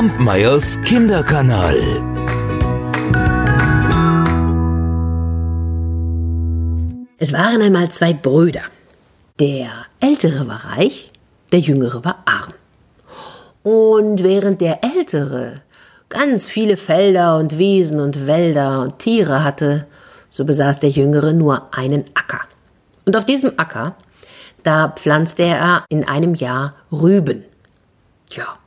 Kampmeyers 0.00 0.80
Kinderkanal. 0.80 1.76
Es 7.18 7.34
waren 7.34 7.60
einmal 7.60 7.90
zwei 7.90 8.14
Brüder. 8.14 8.62
Der 9.40 9.68
ältere 10.00 10.48
war 10.48 10.64
reich, 10.64 11.12
der 11.52 11.60
jüngere 11.60 12.02
war 12.02 12.22
arm. 12.24 12.54
Und 13.62 14.22
während 14.22 14.62
der 14.62 14.82
ältere 14.82 15.60
ganz 16.08 16.48
viele 16.48 16.78
Felder 16.78 17.36
und 17.36 17.58
Wiesen 17.58 18.00
und 18.00 18.26
Wälder 18.26 18.80
und 18.80 19.00
Tiere 19.00 19.44
hatte, 19.44 19.86
so 20.30 20.46
besaß 20.46 20.80
der 20.80 20.88
jüngere 20.88 21.34
nur 21.34 21.74
einen 21.76 22.06
Acker. 22.14 22.40
Und 23.04 23.18
auf 23.18 23.26
diesem 23.26 23.52
Acker, 23.58 23.96
da 24.62 24.88
pflanzte 24.88 25.42
er 25.42 25.84
in 25.90 26.08
einem 26.08 26.34
Jahr 26.34 26.72
Rüben. 26.90 27.44
Ja, 28.30 28.59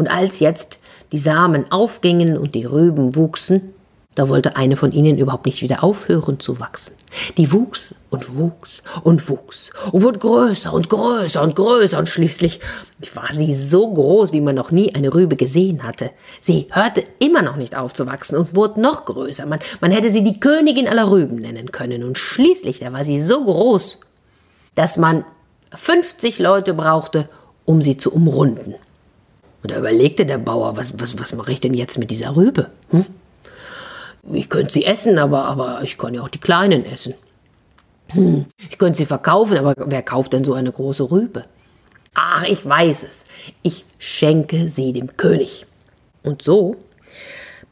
und 0.00 0.08
als 0.08 0.40
jetzt 0.40 0.78
die 1.12 1.18
Samen 1.18 1.70
aufgingen 1.70 2.38
und 2.38 2.54
die 2.54 2.64
Rüben 2.64 3.16
wuchsen, 3.16 3.74
da 4.14 4.30
wollte 4.30 4.56
eine 4.56 4.76
von 4.76 4.92
ihnen 4.92 5.18
überhaupt 5.18 5.44
nicht 5.44 5.60
wieder 5.60 5.84
aufhören 5.84 6.40
zu 6.40 6.58
wachsen. 6.58 6.94
Die 7.36 7.52
wuchs 7.52 7.94
und 8.08 8.34
wuchs 8.34 8.82
und 9.02 9.28
wuchs 9.28 9.68
und 9.92 10.02
wurde 10.02 10.18
größer 10.18 10.72
und 10.72 10.88
größer 10.88 11.42
und 11.42 11.54
größer 11.54 11.98
und 11.98 12.08
schließlich 12.08 12.60
war 13.12 13.28
sie 13.34 13.54
so 13.54 13.92
groß, 13.92 14.32
wie 14.32 14.40
man 14.40 14.54
noch 14.54 14.70
nie 14.70 14.94
eine 14.94 15.14
Rübe 15.14 15.36
gesehen 15.36 15.82
hatte. 15.82 16.12
Sie 16.40 16.68
hörte 16.70 17.04
immer 17.18 17.42
noch 17.42 17.56
nicht 17.56 17.76
auf 17.76 17.92
zu 17.92 18.06
wachsen 18.06 18.38
und 18.38 18.56
wurde 18.56 18.80
noch 18.80 19.04
größer. 19.04 19.44
Man, 19.44 19.58
man 19.82 19.90
hätte 19.90 20.08
sie 20.08 20.24
die 20.24 20.40
Königin 20.40 20.88
aller 20.88 21.10
Rüben 21.10 21.36
nennen 21.36 21.72
können 21.72 22.04
und 22.04 22.16
schließlich, 22.16 22.78
da 22.78 22.94
war 22.94 23.04
sie 23.04 23.20
so 23.20 23.44
groß, 23.44 24.00
dass 24.74 24.96
man 24.96 25.26
50 25.74 26.38
Leute 26.38 26.72
brauchte, 26.72 27.28
um 27.66 27.82
sie 27.82 27.98
zu 27.98 28.14
umrunden. 28.14 28.76
Und 29.62 29.70
da 29.70 29.78
überlegte 29.78 30.26
der 30.26 30.38
Bauer, 30.38 30.76
was, 30.76 30.98
was, 31.00 31.18
was 31.18 31.34
mache 31.34 31.52
ich 31.52 31.60
denn 31.60 31.74
jetzt 31.74 31.98
mit 31.98 32.10
dieser 32.10 32.34
Rübe? 32.36 32.70
Hm? 32.90 33.04
Ich 34.32 34.48
könnte 34.48 34.72
sie 34.72 34.84
essen, 34.84 35.18
aber, 35.18 35.44
aber 35.44 35.80
ich 35.82 35.98
kann 35.98 36.14
ja 36.14 36.22
auch 36.22 36.28
die 36.28 36.40
kleinen 36.40 36.84
essen. 36.84 37.14
Hm, 38.08 38.46
ich 38.58 38.78
könnte 38.78 38.98
sie 38.98 39.06
verkaufen, 39.06 39.58
aber 39.58 39.74
wer 39.76 40.02
kauft 40.02 40.32
denn 40.32 40.44
so 40.44 40.54
eine 40.54 40.72
große 40.72 41.10
Rübe? 41.10 41.44
Ach, 42.14 42.44
ich 42.44 42.66
weiß 42.66 43.04
es. 43.04 43.24
Ich 43.62 43.84
schenke 43.98 44.68
sie 44.68 44.92
dem 44.92 45.16
König. 45.16 45.66
Und 46.22 46.42
so 46.42 46.76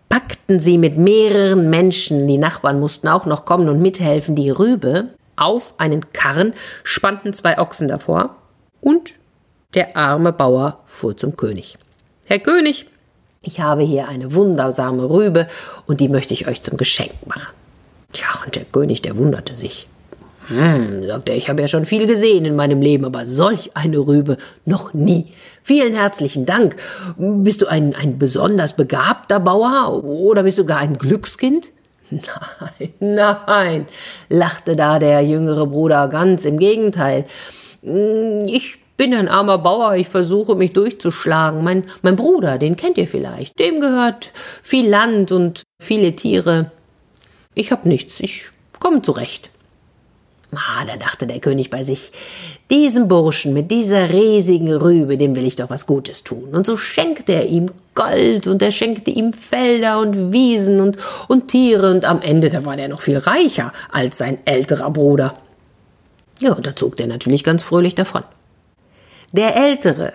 packten 0.08 0.60
sie 0.60 0.78
mit 0.78 0.96
mehreren 0.96 1.68
Menschen, 1.68 2.26
die 2.26 2.38
Nachbarn 2.38 2.80
mussten 2.80 3.08
auch 3.08 3.26
noch 3.26 3.44
kommen 3.44 3.68
und 3.68 3.82
mithelfen, 3.82 4.34
die 4.34 4.50
Rübe 4.50 5.08
auf 5.36 5.74
einen 5.78 6.10
Karren, 6.12 6.54
spannten 6.82 7.32
zwei 7.32 7.58
Ochsen 7.58 7.88
davor 7.88 8.36
und 8.80 9.14
der 9.74 9.96
arme 9.96 10.32
Bauer 10.32 10.80
fuhr 10.86 11.16
zum 11.16 11.36
König. 11.36 11.76
Herr 12.24 12.38
König, 12.38 12.86
ich 13.42 13.60
habe 13.60 13.82
hier 13.82 14.08
eine 14.08 14.34
wundersame 14.34 15.08
Rübe 15.08 15.46
und 15.86 16.00
die 16.00 16.08
möchte 16.08 16.34
ich 16.34 16.48
euch 16.48 16.62
zum 16.62 16.76
Geschenk 16.76 17.12
machen. 17.26 17.54
Ja, 18.14 18.44
und 18.44 18.56
der 18.56 18.64
König, 18.64 19.02
der 19.02 19.16
wunderte 19.16 19.54
sich. 19.54 19.86
Hm, 20.46 21.06
sagte 21.06 21.32
er, 21.32 21.38
ich 21.38 21.50
habe 21.50 21.60
ja 21.60 21.68
schon 21.68 21.84
viel 21.84 22.06
gesehen 22.06 22.46
in 22.46 22.56
meinem 22.56 22.80
Leben, 22.80 23.04
aber 23.04 23.26
solch 23.26 23.76
eine 23.76 23.98
Rübe 23.98 24.38
noch 24.64 24.94
nie. 24.94 25.32
Vielen 25.62 25.94
herzlichen 25.94 26.46
Dank. 26.46 26.76
Bist 27.18 27.60
du 27.60 27.66
ein, 27.66 27.94
ein 27.94 28.18
besonders 28.18 28.74
begabter 28.74 29.40
Bauer 29.40 30.02
oder 30.02 30.44
bist 30.44 30.58
du 30.58 30.64
gar 30.64 30.78
ein 30.78 30.96
Glückskind? 30.96 31.72
Nein, 32.10 32.94
nein, 33.00 33.86
lachte 34.30 34.74
da 34.74 34.98
der 34.98 35.20
jüngere 35.20 35.66
Bruder, 35.66 36.08
ganz 36.08 36.46
im 36.46 36.58
Gegenteil. 36.58 37.26
Hm, 37.82 38.40
ich 38.46 38.78
bin 38.98 39.14
ein 39.14 39.28
armer 39.28 39.56
Bauer, 39.58 39.94
ich 39.94 40.08
versuche 40.08 40.56
mich 40.56 40.74
durchzuschlagen. 40.74 41.64
Mein, 41.64 41.84
mein 42.02 42.16
Bruder, 42.16 42.58
den 42.58 42.76
kennt 42.76 42.98
ihr 42.98 43.08
vielleicht. 43.08 43.58
Dem 43.58 43.80
gehört 43.80 44.32
viel 44.62 44.86
Land 44.86 45.32
und 45.32 45.62
viele 45.80 46.14
Tiere. 46.14 46.72
Ich 47.54 47.72
hab 47.72 47.86
nichts, 47.86 48.20
ich 48.20 48.48
komme 48.78 49.00
zurecht. 49.00 49.50
Ah, 50.52 50.84
da 50.86 50.96
dachte 50.96 51.26
der 51.26 51.40
König 51.40 51.68
bei 51.68 51.84
sich, 51.84 52.10
diesem 52.70 53.06
Burschen 53.06 53.52
mit 53.52 53.70
dieser 53.70 54.10
riesigen 54.10 54.72
Rübe, 54.72 55.18
dem 55.18 55.36
will 55.36 55.46
ich 55.46 55.56
doch 55.56 55.68
was 55.68 55.86
Gutes 55.86 56.24
tun. 56.24 56.54
Und 56.54 56.66
so 56.66 56.76
schenkte 56.76 57.32
er 57.32 57.46
ihm 57.46 57.70
Gold 57.94 58.46
und 58.46 58.62
er 58.62 58.72
schenkte 58.72 59.10
ihm 59.10 59.34
Felder 59.34 60.00
und 60.00 60.32
Wiesen 60.32 60.80
und, 60.80 60.96
und 61.28 61.48
Tiere 61.48 61.90
und 61.90 62.06
am 62.06 62.22
Ende, 62.22 62.48
da 62.48 62.64
war 62.64 62.76
der 62.76 62.88
noch 62.88 63.02
viel 63.02 63.18
reicher 63.18 63.72
als 63.92 64.18
sein 64.18 64.38
älterer 64.46 64.90
Bruder. 64.90 65.34
Ja, 66.40 66.54
und 66.54 66.66
da 66.66 66.74
zog 66.74 66.96
der 66.96 67.08
natürlich 67.08 67.44
ganz 67.44 67.62
fröhlich 67.62 67.94
davon. 67.94 68.22
Der 69.32 69.56
Ältere, 69.56 70.12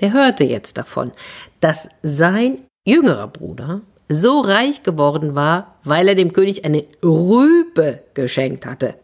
der 0.00 0.12
hörte 0.12 0.44
jetzt 0.44 0.78
davon, 0.78 1.12
dass 1.60 1.88
sein 2.02 2.62
jüngerer 2.84 3.28
Bruder 3.28 3.80
so 4.08 4.40
reich 4.40 4.82
geworden 4.82 5.34
war, 5.34 5.76
weil 5.82 6.08
er 6.08 6.14
dem 6.14 6.32
König 6.32 6.64
eine 6.64 6.84
Rübe 7.02 8.00
geschenkt 8.14 8.66
hatte. 8.66 8.94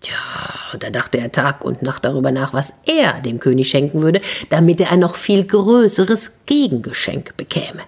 Tja, 0.00 0.16
da 0.78 0.90
dachte 0.90 1.18
er 1.18 1.32
Tag 1.32 1.64
und 1.64 1.82
Nacht 1.82 2.04
darüber 2.04 2.30
nach, 2.30 2.52
was 2.52 2.74
er 2.86 3.20
dem 3.20 3.40
König 3.40 3.70
schenken 3.70 4.02
würde, 4.02 4.20
damit 4.50 4.80
er 4.80 4.92
ein 4.92 5.00
noch 5.00 5.16
viel 5.16 5.44
größeres 5.44 6.44
Gegengeschenk 6.46 7.36
bekäme 7.36 7.82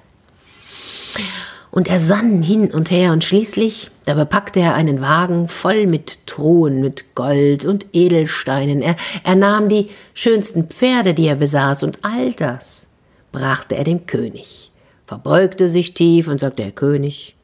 und 1.74 1.88
er 1.88 1.98
sann 1.98 2.40
hin 2.40 2.70
und 2.70 2.92
her 2.92 3.10
und 3.10 3.24
schließlich, 3.24 3.90
da 4.04 4.14
bepackte 4.14 4.60
er 4.60 4.74
einen 4.74 5.00
Wagen 5.00 5.48
voll 5.48 5.88
mit 5.88 6.24
Truhen, 6.24 6.80
mit 6.80 7.16
Gold 7.16 7.64
und 7.64 7.86
Edelsteinen. 7.92 8.80
Er, 8.80 8.94
er 9.24 9.34
nahm 9.34 9.68
die 9.68 9.88
schönsten 10.14 10.68
Pferde, 10.68 11.14
die 11.14 11.26
er 11.26 11.34
besaß, 11.34 11.82
und 11.82 11.98
all 12.04 12.32
das 12.32 12.86
brachte 13.32 13.74
er 13.74 13.82
dem 13.82 14.06
König, 14.06 14.70
verbeugte 15.04 15.68
sich 15.68 15.94
tief 15.94 16.28
und 16.28 16.38
sagte, 16.38 16.62
Herr 16.62 16.70
König, 16.70 17.34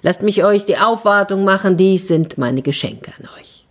lasst 0.00 0.22
mich 0.22 0.42
euch 0.44 0.64
die 0.64 0.78
Aufwartung 0.78 1.44
machen, 1.44 1.76
dies 1.76 2.08
sind 2.08 2.38
meine 2.38 2.62
Geschenke 2.62 3.12
an 3.18 3.28
euch. 3.38 3.66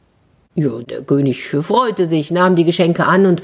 Ja, 0.54 0.78
der 0.78 1.02
König 1.02 1.44
freute 1.50 2.06
sich, 2.06 2.30
nahm 2.30 2.56
die 2.56 2.66
Geschenke 2.66 3.08
an 3.08 3.26
und 3.26 3.42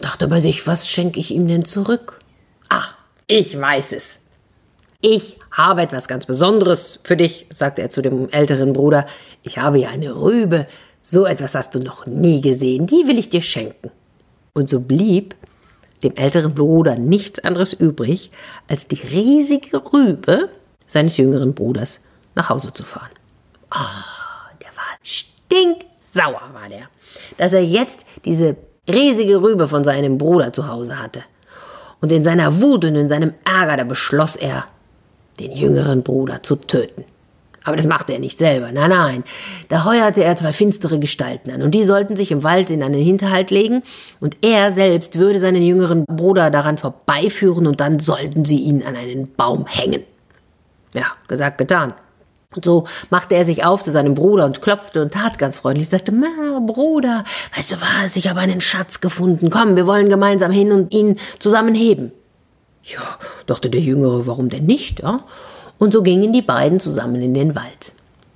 dachte 0.00 0.26
bei 0.26 0.40
sich, 0.40 0.66
was 0.66 0.88
schenke 0.88 1.20
ich 1.20 1.30
ihm 1.30 1.46
denn 1.46 1.64
zurück? 1.64 2.18
Ach, 2.70 2.94
ich 3.28 3.56
weiß 3.56 3.92
es. 3.92 4.18
Ich 5.08 5.36
habe 5.52 5.82
etwas 5.82 6.08
ganz 6.08 6.26
Besonderes 6.26 6.98
für 7.04 7.16
dich, 7.16 7.46
sagte 7.54 7.80
er 7.80 7.90
zu 7.90 8.02
dem 8.02 8.28
älteren 8.30 8.72
Bruder. 8.72 9.06
Ich 9.44 9.56
habe 9.56 9.78
hier 9.78 9.90
eine 9.90 10.20
Rübe. 10.20 10.66
So 11.00 11.26
etwas 11.26 11.54
hast 11.54 11.76
du 11.76 11.78
noch 11.78 12.06
nie 12.06 12.40
gesehen. 12.40 12.88
Die 12.88 13.06
will 13.06 13.16
ich 13.16 13.30
dir 13.30 13.40
schenken. 13.40 13.92
Und 14.52 14.68
so 14.68 14.80
blieb 14.80 15.36
dem 16.02 16.16
älteren 16.16 16.56
Bruder 16.56 16.96
nichts 16.96 17.38
anderes 17.44 17.72
übrig, 17.72 18.32
als 18.66 18.88
die 18.88 18.96
riesige 18.96 19.80
Rübe 19.92 20.48
seines 20.88 21.18
jüngeren 21.18 21.54
Bruders 21.54 22.00
nach 22.34 22.50
Hause 22.50 22.72
zu 22.72 22.82
fahren. 22.82 23.10
Ah, 23.70 23.78
oh, 23.78 24.56
der 24.60 24.76
war 24.76 24.98
stinksauer, 25.04 26.50
war 26.52 26.68
der, 26.68 26.88
dass 27.38 27.52
er 27.52 27.62
jetzt 27.62 28.06
diese 28.24 28.56
riesige 28.88 29.40
Rübe 29.40 29.68
von 29.68 29.84
seinem 29.84 30.18
Bruder 30.18 30.52
zu 30.52 30.66
Hause 30.66 31.00
hatte. 31.00 31.22
Und 32.00 32.10
in 32.10 32.24
seiner 32.24 32.60
Wut 32.60 32.84
und 32.84 32.96
in 32.96 33.08
seinem 33.08 33.34
Ärger, 33.44 33.76
da 33.76 33.84
beschloss 33.84 34.34
er, 34.34 34.64
den 35.40 35.52
jüngeren 35.52 36.02
Bruder 36.02 36.42
zu 36.42 36.56
töten. 36.56 37.04
Aber 37.66 37.74
das 37.74 37.88
machte 37.88 38.12
er 38.12 38.20
nicht 38.20 38.38
selber. 38.38 38.70
Nein, 38.70 38.90
nein. 38.90 39.24
Da 39.68 39.84
heuerte 39.84 40.22
er 40.22 40.36
zwei 40.36 40.52
finstere 40.52 41.00
Gestalten 41.00 41.50
an 41.50 41.62
und 41.62 41.72
die 41.72 41.82
sollten 41.82 42.16
sich 42.16 42.30
im 42.30 42.44
Wald 42.44 42.70
in 42.70 42.80
einen 42.80 43.02
Hinterhalt 43.02 43.50
legen 43.50 43.82
und 44.20 44.36
er 44.40 44.72
selbst 44.72 45.18
würde 45.18 45.40
seinen 45.40 45.62
jüngeren 45.62 46.04
Bruder 46.04 46.50
daran 46.50 46.78
vorbeiführen 46.78 47.66
und 47.66 47.80
dann 47.80 47.98
sollten 47.98 48.44
sie 48.44 48.58
ihn 48.58 48.84
an 48.84 48.94
einen 48.94 49.34
Baum 49.34 49.66
hängen. 49.66 50.04
Ja, 50.94 51.06
gesagt, 51.26 51.58
getan. 51.58 51.94
Und 52.54 52.64
so 52.64 52.84
machte 53.10 53.34
er 53.34 53.44
sich 53.44 53.64
auf 53.64 53.82
zu 53.82 53.90
seinem 53.90 54.14
Bruder 54.14 54.44
und 54.44 54.62
klopfte 54.62 55.02
und 55.02 55.12
tat 55.12 55.38
ganz 55.38 55.56
freundlich, 55.58 55.88
sagte, 55.88 56.12
Ma, 56.12 56.60
Bruder, 56.64 57.24
weißt 57.56 57.72
du 57.72 57.76
was, 57.80 58.14
ich 58.14 58.28
habe 58.28 58.38
einen 58.38 58.60
Schatz 58.60 59.00
gefunden. 59.00 59.50
Komm, 59.50 59.74
wir 59.74 59.88
wollen 59.88 60.08
gemeinsam 60.08 60.52
hin 60.52 60.70
und 60.70 60.94
ihn 60.94 61.18
zusammen 61.40 61.74
heben. 61.74 62.12
Ja, 62.86 63.18
dachte 63.46 63.68
der 63.68 63.80
Jüngere, 63.80 64.26
warum 64.26 64.48
denn 64.48 64.66
nicht? 64.66 65.00
Ja? 65.02 65.24
Und 65.78 65.92
so 65.92 66.02
gingen 66.02 66.32
die 66.32 66.42
beiden 66.42 66.78
zusammen 66.80 67.20
in 67.20 67.34
den 67.34 67.54
Wald. 67.54 67.92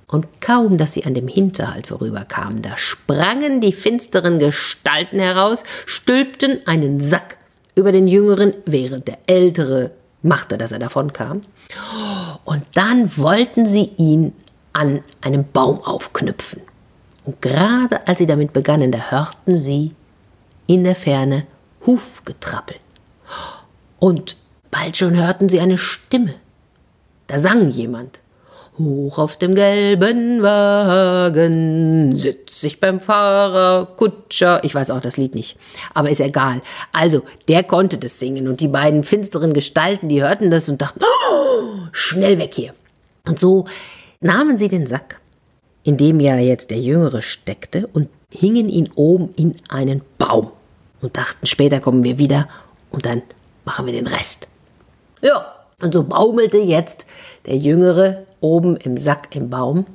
Und 0.07 0.41
kaum, 0.41 0.77
dass 0.77 0.91
sie 0.91 1.05
an 1.05 1.13
dem 1.13 1.29
Hinterhalt 1.29 1.87
vorüberkamen, 1.87 2.61
da 2.61 2.75
sprangen 2.75 3.61
die 3.61 3.71
finsteren 3.71 4.39
Gestalten 4.39 5.19
heraus, 5.19 5.63
stülpten 5.85 6.59
einen 6.67 6.99
Sack 6.99 7.37
über 7.75 7.93
den 7.93 8.07
Jüngeren, 8.07 8.53
während 8.65 9.07
der 9.07 9.19
Ältere 9.27 9.91
machte, 10.21 10.57
dass 10.57 10.73
er 10.73 10.79
davonkam. 10.79 11.43
Und 12.43 12.63
dann 12.73 13.15
wollten 13.17 13.65
sie 13.65 13.91
ihn 13.97 14.33
an 14.73 15.01
einem 15.21 15.45
Baum 15.51 15.81
aufknüpfen. 15.81 16.61
Und 17.23 17.41
gerade 17.41 18.05
als 18.05 18.19
sie 18.19 18.25
damit 18.25 18.51
begannen, 18.51 18.91
da 18.91 18.99
hörten 19.11 19.55
sie 19.55 19.93
in 20.67 20.83
der 20.83 20.95
Ferne 20.95 21.45
Hufgetrappel. 21.85 22.75
Und 24.01 24.35
Bald 24.71 24.97
schon 24.97 25.15
hörten 25.15 25.47
sie 25.47 25.59
eine 25.59 25.77
Stimme. 25.77 26.33
Da 27.27 27.37
sang 27.37 27.69
jemand. 27.69 28.19
Hoch 28.79 29.19
auf 29.19 29.37
dem 29.37 29.53
gelben 29.53 30.41
Wagen 30.41 32.15
sitz 32.15 32.63
ich 32.63 32.79
beim 32.79 32.99
Fahrer, 32.99 33.85
Kutscher. 33.97 34.63
Ich 34.63 34.73
weiß 34.73 34.89
auch 34.89 35.01
das 35.01 35.17
Lied 35.17 35.35
nicht, 35.35 35.57
aber 35.93 36.09
ist 36.09 36.21
egal. 36.21 36.61
Also, 36.91 37.21
der 37.47 37.63
konnte 37.63 37.99
das 37.99 38.17
singen 38.17 38.47
und 38.47 38.59
die 38.59 38.69
beiden 38.69 39.03
finsteren 39.03 39.53
Gestalten, 39.53 40.09
die 40.09 40.23
hörten 40.23 40.49
das 40.49 40.67
und 40.67 40.81
dachten, 40.81 41.01
oh, 41.03 41.87
schnell 41.91 42.39
weg 42.39 42.53
hier. 42.55 42.73
Und 43.27 43.37
so 43.37 43.65
nahmen 44.19 44.57
sie 44.57 44.69
den 44.69 44.87
Sack, 44.87 45.19
in 45.83 45.97
dem 45.97 46.19
ja 46.19 46.37
jetzt 46.37 46.71
der 46.71 46.79
Jüngere 46.79 47.21
steckte, 47.21 47.87
und 47.93 48.07
hingen 48.33 48.67
ihn 48.67 48.89
oben 48.95 49.29
in 49.37 49.57
einen 49.69 50.01
Baum 50.17 50.49
und 51.01 51.17
dachten, 51.17 51.45
später 51.45 51.81
kommen 51.81 52.03
wir 52.03 52.17
wieder 52.17 52.47
und 52.89 53.05
dann 53.05 53.21
machen 53.65 53.85
wir 53.85 53.93
den 53.93 54.07
Rest. 54.07 54.47
Ja, 55.21 55.55
und 55.81 55.93
so 55.93 56.03
baumelte 56.03 56.57
jetzt 56.57 57.05
der 57.45 57.57
Jüngere 57.57 58.23
oben 58.39 58.75
im 58.77 58.97
Sack 58.97 59.35
im 59.35 59.49
Baum 59.49 59.85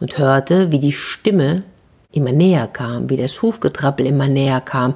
und 0.00 0.18
hörte, 0.18 0.72
wie 0.72 0.78
die 0.78 0.92
Stimme 0.92 1.62
immer 2.12 2.32
näher 2.32 2.66
kam, 2.66 3.08
wie 3.10 3.16
das 3.16 3.42
Hufgetrappel 3.42 4.06
immer 4.06 4.28
näher 4.28 4.60
kam. 4.60 4.94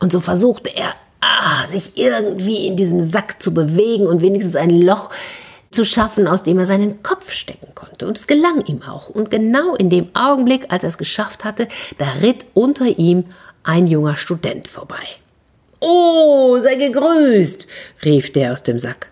Und 0.00 0.12
so 0.12 0.20
versuchte 0.20 0.74
er, 0.74 0.94
ah, 1.20 1.66
sich 1.68 1.96
irgendwie 1.96 2.66
in 2.66 2.76
diesem 2.76 3.00
Sack 3.00 3.40
zu 3.42 3.54
bewegen 3.54 4.06
und 4.06 4.22
wenigstens 4.22 4.56
ein 4.56 4.70
Loch 4.70 5.10
zu 5.70 5.84
schaffen, 5.84 6.26
aus 6.26 6.42
dem 6.42 6.58
er 6.58 6.66
seinen 6.66 7.02
Kopf 7.02 7.30
stecken 7.30 7.74
konnte. 7.74 8.06
Und 8.06 8.16
es 8.16 8.26
gelang 8.26 8.64
ihm 8.66 8.82
auch. 8.82 9.10
Und 9.10 9.30
genau 9.30 9.74
in 9.74 9.90
dem 9.90 10.06
Augenblick, 10.14 10.72
als 10.72 10.82
er 10.82 10.88
es 10.88 10.98
geschafft 10.98 11.44
hatte, 11.44 11.68
da 11.98 12.06
ritt 12.22 12.46
unter 12.54 12.86
ihm 12.86 13.24
ein 13.62 13.86
junger 13.86 14.16
Student 14.16 14.68
vorbei. 14.68 15.04
Oh, 15.80 16.58
sei 16.60 16.76
gegrüßt, 16.76 17.66
rief 18.04 18.32
der 18.32 18.52
aus 18.52 18.62
dem 18.62 18.78
Sack. 18.78 19.10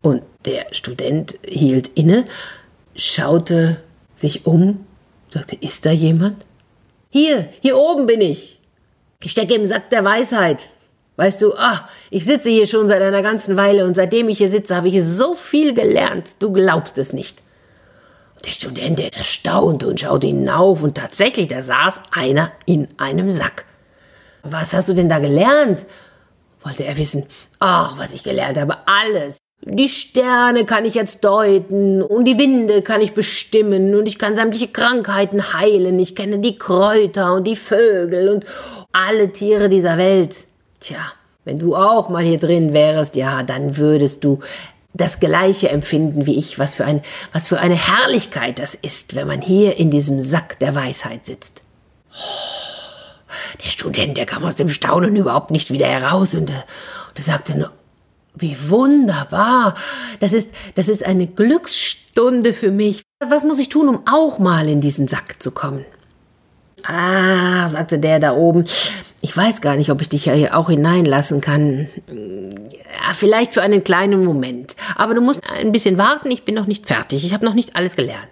Und 0.00 0.22
der 0.44 0.66
Student 0.72 1.38
hielt 1.46 1.88
inne, 1.94 2.24
schaute 2.96 3.80
sich 4.14 4.46
um, 4.46 4.86
sagte, 5.28 5.56
ist 5.60 5.84
da 5.84 5.90
jemand? 5.90 6.44
Hier, 7.10 7.48
hier 7.60 7.76
oben 7.76 8.06
bin 8.06 8.20
ich. 8.20 8.58
Ich 9.22 9.32
stecke 9.32 9.54
im 9.54 9.66
Sack 9.66 9.90
der 9.90 10.04
Weisheit. 10.04 10.68
Weißt 11.16 11.42
du, 11.42 11.54
ah, 11.54 11.88
ich 12.10 12.24
sitze 12.24 12.48
hier 12.48 12.66
schon 12.66 12.86
seit 12.86 13.02
einer 13.02 13.22
ganzen 13.22 13.56
Weile 13.56 13.84
und 13.84 13.94
seitdem 13.94 14.28
ich 14.28 14.38
hier 14.38 14.50
sitze, 14.50 14.76
habe 14.76 14.88
ich 14.88 15.02
so 15.02 15.34
viel 15.34 15.74
gelernt. 15.74 16.36
Du 16.38 16.52
glaubst 16.52 16.96
es 16.96 17.12
nicht. 17.12 17.42
Und 18.36 18.46
der 18.46 18.52
Student, 18.52 18.98
der 19.00 19.14
erstaunte 19.14 19.88
und 19.88 19.98
schaute 19.98 20.28
hinauf 20.28 20.84
und 20.84 20.96
tatsächlich, 20.96 21.48
da 21.48 21.60
saß 21.60 22.00
einer 22.12 22.52
in 22.66 22.86
einem 22.98 23.30
Sack. 23.30 23.64
Was 24.50 24.74
hast 24.74 24.88
du 24.88 24.94
denn 24.94 25.08
da 25.08 25.18
gelernt? 25.18 25.84
wollte 26.62 26.84
er 26.84 26.98
wissen. 26.98 27.24
Ach, 27.60 27.98
was 27.98 28.12
ich 28.12 28.22
gelernt 28.22 28.58
habe, 28.58 28.76
alles. 28.86 29.38
Die 29.62 29.88
Sterne 29.88 30.64
kann 30.64 30.84
ich 30.84 30.94
jetzt 30.94 31.24
deuten 31.24 32.00
und 32.00 32.24
die 32.24 32.38
Winde 32.38 32.82
kann 32.82 33.00
ich 33.00 33.12
bestimmen 33.12 33.94
und 33.94 34.06
ich 34.06 34.18
kann 34.18 34.36
sämtliche 34.36 34.68
Krankheiten 34.68 35.52
heilen. 35.52 35.98
Ich 35.98 36.14
kenne 36.14 36.38
die 36.38 36.56
Kräuter 36.56 37.34
und 37.34 37.46
die 37.46 37.56
Vögel 37.56 38.28
und 38.28 38.46
alle 38.92 39.32
Tiere 39.32 39.68
dieser 39.68 39.98
Welt. 39.98 40.36
Tja, 40.80 40.98
wenn 41.44 41.58
du 41.58 41.74
auch 41.74 42.08
mal 42.08 42.24
hier 42.24 42.38
drin 42.38 42.72
wärst, 42.72 43.16
ja, 43.16 43.42
dann 43.42 43.76
würdest 43.76 44.22
du 44.22 44.38
das 44.94 45.20
gleiche 45.20 45.68
empfinden 45.70 46.26
wie 46.26 46.38
ich, 46.38 46.58
was 46.58 46.76
für 46.76 46.84
ein, 46.84 47.02
was 47.32 47.48
für 47.48 47.58
eine 47.58 47.74
Herrlichkeit 47.74 48.58
das 48.58 48.74
ist, 48.74 49.16
wenn 49.16 49.26
man 49.26 49.40
hier 49.40 49.76
in 49.76 49.90
diesem 49.90 50.20
Sack 50.20 50.58
der 50.60 50.74
Weisheit 50.74 51.26
sitzt. 51.26 51.62
Der 53.64 53.70
Student, 53.70 54.16
der 54.16 54.26
kam 54.26 54.44
aus 54.44 54.56
dem 54.56 54.68
Staunen 54.68 55.16
überhaupt 55.16 55.50
nicht 55.50 55.70
wieder 55.70 55.86
heraus 55.86 56.34
und, 56.34 56.50
und 56.50 56.64
er 57.14 57.22
sagte 57.22 57.58
nur, 57.58 57.72
wie 58.34 58.56
wunderbar. 58.68 59.74
Das 60.20 60.32
ist, 60.32 60.54
das 60.74 60.88
ist 60.88 61.04
eine 61.04 61.26
Glücksstunde 61.26 62.52
für 62.52 62.70
mich. 62.70 63.02
Was 63.26 63.44
muss 63.44 63.58
ich 63.58 63.68
tun, 63.68 63.88
um 63.88 64.02
auch 64.10 64.38
mal 64.38 64.68
in 64.68 64.80
diesen 64.80 65.08
Sack 65.08 65.42
zu 65.42 65.50
kommen? 65.50 65.84
Ah, 66.84 67.68
sagte 67.68 67.98
der 67.98 68.20
da 68.20 68.34
oben. 68.34 68.64
Ich 69.20 69.36
weiß 69.36 69.60
gar 69.60 69.76
nicht, 69.76 69.90
ob 69.90 70.00
ich 70.00 70.08
dich 70.08 70.26
ja 70.26 70.32
hier 70.32 70.56
auch 70.56 70.70
hineinlassen 70.70 71.40
kann. 71.40 71.88
Ja, 72.06 73.12
vielleicht 73.14 73.54
für 73.54 73.62
einen 73.62 73.82
kleinen 73.82 74.24
Moment. 74.24 74.76
Aber 74.96 75.14
du 75.14 75.20
musst 75.20 75.42
ein 75.50 75.72
bisschen 75.72 75.98
warten, 75.98 76.30
ich 76.30 76.44
bin 76.44 76.54
noch 76.54 76.66
nicht 76.66 76.86
fertig. 76.86 77.24
Ich 77.24 77.34
habe 77.34 77.44
noch 77.44 77.54
nicht 77.54 77.74
alles 77.74 77.96
gelernt. 77.96 78.28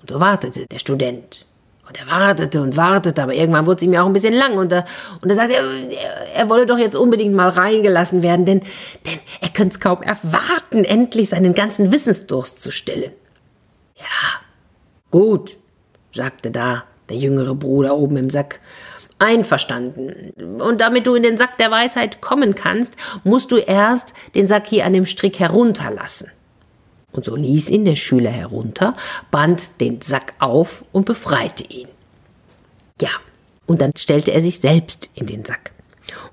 Und 0.00 0.10
so 0.10 0.20
wartete 0.20 0.66
der 0.66 0.80
Student. 0.80 1.46
Und 1.86 1.98
er 1.98 2.06
wartete 2.06 2.62
und 2.62 2.76
wartete, 2.76 3.22
aber 3.22 3.34
irgendwann 3.34 3.66
wurde 3.66 3.76
es 3.76 3.82
ihm 3.82 3.92
ja 3.92 4.02
auch 4.02 4.06
ein 4.06 4.12
bisschen 4.12 4.34
lang 4.34 4.56
und 4.56 4.72
er, 4.72 4.84
und 5.20 5.28
er 5.28 5.34
sagte, 5.34 5.54
er, 5.54 6.34
er 6.34 6.48
wolle 6.48 6.64
doch 6.64 6.78
jetzt 6.78 6.94
unbedingt 6.94 7.34
mal 7.34 7.48
reingelassen 7.48 8.22
werden, 8.22 8.46
denn, 8.46 8.60
denn 9.04 9.18
er 9.40 9.48
könnte 9.48 9.74
es 9.74 9.80
kaum 9.80 10.00
erwarten, 10.02 10.84
endlich 10.84 11.30
seinen 11.30 11.54
ganzen 11.54 11.90
Wissensdurst 11.90 12.62
zu 12.62 12.70
stillen. 12.70 13.10
Ja, 13.96 14.40
gut, 15.10 15.56
sagte 16.12 16.50
da 16.50 16.84
der 17.08 17.16
jüngere 17.16 17.54
Bruder 17.54 17.96
oben 17.96 18.16
im 18.16 18.30
Sack. 18.30 18.60
Einverstanden. 19.18 20.32
Und 20.60 20.80
damit 20.80 21.06
du 21.06 21.14
in 21.14 21.22
den 21.22 21.38
Sack 21.38 21.56
der 21.58 21.70
Weisheit 21.70 22.20
kommen 22.20 22.56
kannst, 22.56 22.96
musst 23.22 23.52
du 23.52 23.56
erst 23.56 24.14
den 24.34 24.48
Sack 24.48 24.66
hier 24.66 24.84
an 24.84 24.94
dem 24.94 25.06
Strick 25.06 25.38
herunterlassen. 25.38 26.30
Und 27.12 27.24
so 27.24 27.36
ließ 27.36 27.70
ihn 27.70 27.84
der 27.84 27.96
Schüler 27.96 28.30
herunter, 28.30 28.96
band 29.30 29.80
den 29.80 30.00
Sack 30.00 30.34
auf 30.38 30.84
und 30.92 31.04
befreite 31.04 31.64
ihn. 31.64 31.88
Ja, 33.00 33.10
und 33.66 33.82
dann 33.82 33.92
stellte 33.96 34.32
er 34.32 34.40
sich 34.40 34.60
selbst 34.60 35.10
in 35.14 35.26
den 35.26 35.44
Sack 35.44 35.72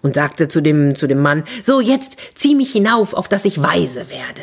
und 0.01 0.15
sagte 0.15 0.47
zu 0.47 0.61
dem, 0.61 0.95
zu 0.95 1.07
dem 1.07 1.21
Mann, 1.21 1.43
so 1.63 1.81
jetzt 1.81 2.17
zieh 2.35 2.55
mich 2.55 2.71
hinauf, 2.71 3.13
auf 3.13 3.27
dass 3.27 3.45
ich 3.45 3.61
weise 3.61 4.09
werde. 4.09 4.41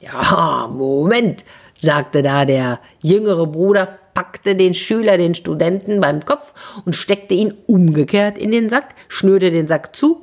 Ja, 0.00 0.68
Moment, 0.72 1.44
sagte 1.80 2.22
da 2.22 2.44
der 2.44 2.80
jüngere 3.02 3.46
Bruder, 3.46 3.98
packte 4.14 4.56
den 4.56 4.74
Schüler, 4.74 5.16
den 5.16 5.34
Studenten 5.34 6.00
beim 6.00 6.24
Kopf 6.24 6.54
und 6.84 6.94
steckte 6.94 7.34
ihn 7.34 7.54
umgekehrt 7.66 8.36
in 8.38 8.50
den 8.50 8.68
Sack, 8.68 8.94
schnürte 9.08 9.50
den 9.50 9.66
Sack 9.66 9.94
zu 9.94 10.22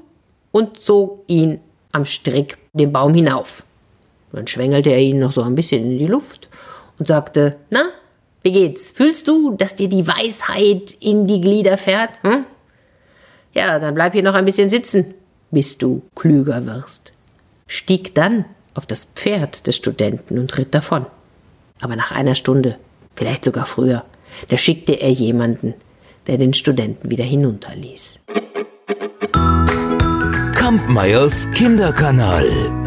und 0.52 0.80
zog 0.80 1.24
ihn 1.28 1.60
am 1.92 2.06
Strick 2.06 2.58
den 2.74 2.92
Baum 2.92 3.14
hinauf. 3.14 3.66
Dann 4.36 4.48
schwängelte 4.48 4.92
er 4.92 5.00
ihn 5.00 5.20
noch 5.20 5.32
so 5.32 5.42
ein 5.44 5.56
bisschen 5.56 5.90
in 5.90 5.98
die 5.98 6.08
Luft 6.08 6.50
und 7.00 7.08
sagte, 7.08 7.56
na, 7.70 7.86
wie 8.44 8.52
geht's? 8.52 8.92
Fühlst 8.92 9.28
du, 9.30 9.54
dass 9.56 9.76
dir 9.76 9.88
die 9.88 10.06
Weisheit 10.06 10.96
in 11.00 11.26
die 11.26 11.40
Glieder 11.40 11.78
fährt? 11.78 12.22
Hm? 12.22 12.46
Ja, 13.54 13.80
dann 13.80 13.96
bleib 13.96 14.14
hier 14.14 14.24
noch 14.24 14.34
ein 14.34 14.44
bisschen 14.44 14.70
sitzen, 14.70 15.14
bis 15.52 15.78
du 15.78 16.02
klüger 16.16 16.66
wirst. 16.66 17.14
Stieg 17.66 18.14
dann 18.14 18.44
auf 18.74 18.86
das 18.86 19.06
Pferd 19.06 19.68
des 19.68 19.78
Studenten 19.78 20.38
und 20.38 20.58
ritt 20.58 20.76
davon. 20.76 21.06
Aber 21.80 21.96
nach 21.96 22.12
einer 22.12 22.36
Stunde, 22.36 22.78
vielleicht 23.16 23.46
sogar 23.46 23.66
früher, 23.66 24.04
da 24.50 24.58
schickte 24.58 24.94
er 24.94 25.12
jemanden, 25.12 25.74
der 26.28 26.38
den 26.38 26.54
Studenten 26.54 27.10
wieder 27.10 27.24
hinunterließ. 27.24 28.20
Kampmeyers 30.56 31.50
Kinderkanal. 31.52 32.85